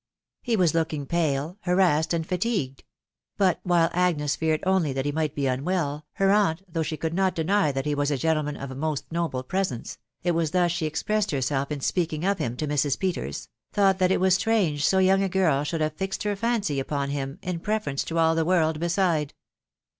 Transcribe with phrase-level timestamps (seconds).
[0.41, 2.83] He was looking pale, harassed, and fatigued;,
[3.37, 5.43] but while Agnes feared only that he might be.
[5.43, 6.65] unwellv her aunt* ft 452 THB WIDOW BARNABY.
[6.73, 9.99] though she could not deny that he was a gentleman of a most noble presence
[10.23, 12.97] (it was thus she expressed herself in speaking of him to Mrs.
[12.97, 16.79] Peters), thought that it was strange so young a girl should have fixed her fancy
[16.79, 19.35] upon him in preference to all the world beside.